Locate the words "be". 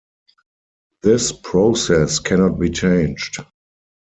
2.57-2.71